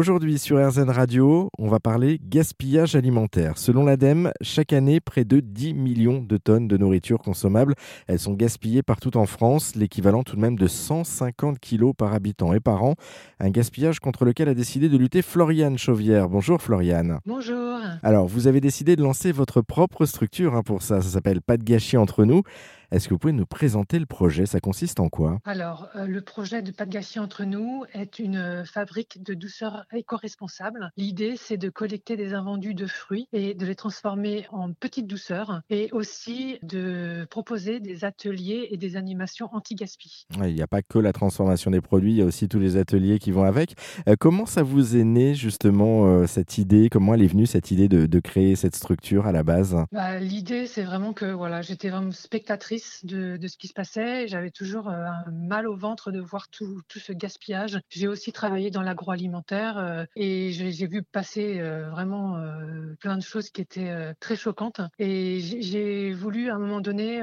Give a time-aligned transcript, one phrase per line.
[0.00, 3.58] Aujourd'hui sur RZN Radio, on va parler gaspillage alimentaire.
[3.58, 7.74] Selon l'ADEME, chaque année, près de 10 millions de tonnes de nourriture consommable,
[8.06, 12.54] elles sont gaspillées partout en France, l'équivalent tout de même de 150 kilos par habitant
[12.54, 12.94] et par an.
[13.40, 16.30] Un gaspillage contre lequel a décidé de lutter Floriane Chauvière.
[16.30, 17.18] Bonjour Floriane.
[17.26, 17.78] Bonjour.
[18.02, 21.02] Alors, vous avez décidé de lancer votre propre structure hein, pour ça.
[21.02, 22.42] Ça s'appelle Pas de gâchis entre nous.
[22.92, 24.46] Est-ce que vous pouvez nous présenter le projet?
[24.46, 25.38] Ça consiste en quoi?
[25.44, 29.32] Alors, euh, le projet de Pas de gâchis entre nous est une euh, fabrique de
[29.34, 30.90] douceur éco-responsable.
[30.96, 35.62] L'idée, c'est de collecter des invendus de fruits et de les transformer en petites douceurs
[35.70, 40.26] et aussi de proposer des ateliers et des animations anti-gaspi.
[40.42, 42.76] Il n'y a pas que la transformation des produits, il y a aussi tous les
[42.76, 43.76] ateliers qui vont avec.
[44.08, 46.88] Euh, comment ça vous est né justement cette idée?
[46.90, 49.76] Comment elle est venue cette idée de, créer cette structure à la base?
[49.92, 54.28] Bah, L'idée, c'est vraiment que voilà, j'étais vraiment spectatrice de, ce qui se passait.
[54.28, 57.80] J'avais toujours euh, un mal au ventre de voir tout, ce gaspillage.
[57.88, 62.40] J'ai aussi travaillé dans l'agroalimentaire euh, et j'ai vu passer euh, vraiment
[63.00, 64.80] plein de choses qui étaient très choquantes.
[64.98, 67.20] Et j'ai voulu à un moment donné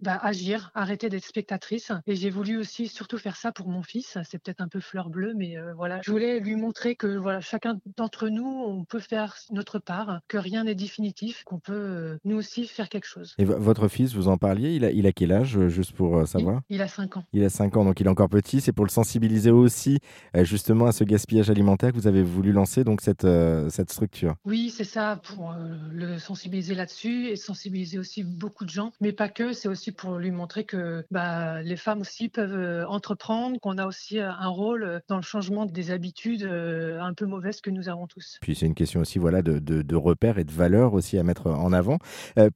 [0.00, 1.92] bah, agir, arrêter d'être spectatrice.
[2.06, 4.18] Et j'ai voulu aussi surtout faire ça pour mon fils.
[4.24, 7.78] C'est peut-être un peu fleur bleue, mais voilà, je voulais lui montrer que voilà, chacun
[7.96, 12.66] d'entre nous, on peut faire notre part, que rien n'est définitif, qu'on peut nous aussi
[12.66, 13.34] faire quelque chose.
[13.38, 16.16] Et votre fils, vous en parliez, il a, il a quel âge, euh, juste pour
[16.16, 16.60] euh, savoir?
[16.70, 17.24] il, a 5 ans.
[17.32, 18.60] Il a 5 ans, donc il est encore petit.
[18.60, 19.98] C'est pour le sensibiliser aussi,
[20.36, 23.26] euh, justement, à ce gaspillage alimentaire que vous avez voulu lancer, donc cette,
[23.70, 24.34] cette structure.
[24.44, 25.54] Oui, c'est ça, pour
[25.92, 29.52] le sensibiliser là-dessus et sensibiliser aussi beaucoup de gens, mais pas que.
[29.52, 34.18] C'est aussi pour lui montrer que bah, les femmes aussi peuvent entreprendre, qu'on a aussi
[34.18, 38.38] un rôle dans le changement des habitudes un peu mauvaises que nous avons tous.
[38.40, 41.22] Puis c'est une question aussi voilà, de, de, de repères et de valeurs aussi à
[41.22, 41.98] mettre en avant.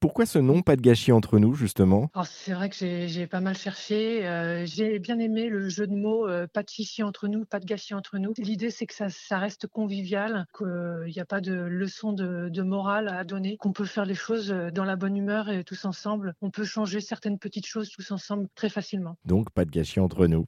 [0.01, 2.11] pourquoi ce nom, pas de gâchis entre nous, justement?
[2.29, 4.27] C'est vrai que j'ai pas mal cherché.
[4.27, 7.61] Euh, j'ai bien aimé le jeu de mots, euh, pas de chichi entre nous, pas
[7.61, 8.33] de gâchis entre nous.
[8.39, 12.63] L'idée, c'est que ça, ça, reste convivial, qu'il n'y a pas de leçon de, de,
[12.63, 15.85] morale à donner, qu'on peut faire les choses euh, dans la bonne humeur et tous
[15.85, 16.35] ensemble.
[16.43, 19.17] On peut changer certaines petites choses tous ensemble très facilement.
[19.25, 20.45] Donc, pas de gâchis entre nous.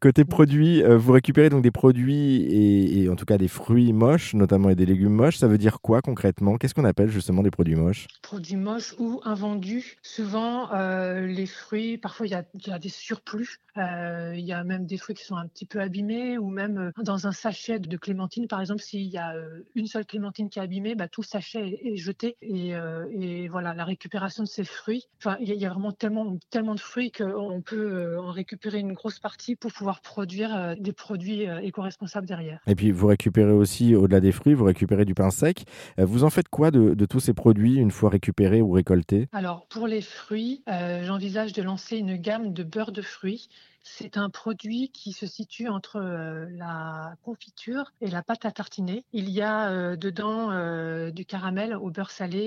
[0.00, 4.34] côté produits, vous récupérez donc des produits et, et, en tout cas des fruits moches,
[4.34, 5.38] notamment et des légumes moches.
[5.38, 6.56] Ça veut dire quoi concrètement?
[6.56, 8.06] Qu'est-ce qu'on appelle justement des produits moches?
[8.22, 9.96] Produits moches ou invendus.
[10.02, 13.58] Souvent, euh, les fruits, parfois il y a, des surplus.
[13.76, 16.78] Euh, il y a même des fruits qui sont un petit peu abîmés ou même
[16.78, 19.34] euh, dans un sachet de clémentine, par exemple, s'il y a
[19.74, 22.36] une seule clémentine qui est abîmée, bah, tout le sachet est, jeté.
[22.42, 25.08] Et, voilà, la récupération de ces fruits.
[25.18, 29.18] Enfin, il y, a vraiment tellement, tellement de fruits qu'on peut en récupérer une grosse
[29.18, 32.60] partie pour pouvoir produire des produits éco-responsables derrière.
[32.66, 35.64] Et puis vous récupérez aussi, au-delà des fruits, vous récupérez du pain sec.
[35.96, 39.28] Vous en faites quoi de, de tous ces produits une fois récupérés ou récoltés?
[39.32, 40.62] Alors pour les fruits,
[41.04, 43.48] j'envisage de lancer une gamme de beurre de fruits
[43.96, 49.04] c'est un produit qui se situe entre euh, la confiture et la pâte à tartiner.
[49.12, 52.38] Il y a euh, dedans euh, du caramel au beurre salé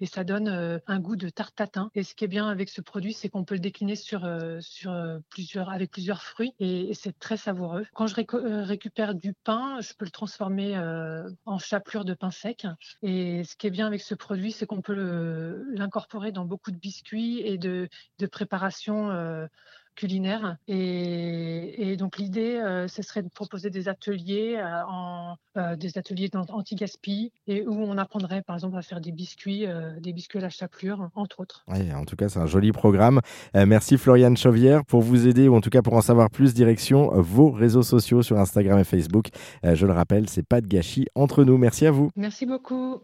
[0.00, 1.90] et, ça donne un goût de tarte tatin.
[1.94, 3.94] Et ce qui est bien avec ce produit, c'est qu'on peut le décliner
[5.68, 7.86] avec plusieurs fruits et, c'est très savoureux.
[7.94, 10.76] Quand je récupère du pain, je peux le transformer
[11.46, 12.66] en chapelure de pain sec.
[13.02, 14.94] Et ce qui est bien avec ce produit, c'est qu'on peut
[15.74, 17.88] l'incorporer dans beaucoup de biscuits et de
[18.30, 19.10] préparations
[19.96, 20.56] culinaire.
[20.68, 26.30] Et, donc l'idée, euh, ce serait de proposer des ateliers, euh, en, euh, des ateliers
[26.34, 29.66] anti-gaspi, et où on apprendrait par exemple à faire des biscuits,
[30.00, 31.64] des biscuits à la chapelure, entre autres.
[31.68, 33.20] Oui, en tout cas, c'est un joli programme.
[33.54, 37.10] merci Floriane Chauvière pour vous aider, ou en tout cas pour en savoir plus, direction
[37.20, 39.28] vos réseaux sociaux sur Instagram et Facebook.
[39.62, 41.58] je le rappelle, c'est pas de gâchis entre nous.
[41.58, 42.10] Merci à vous.
[42.16, 42.98] Merci beaucoup.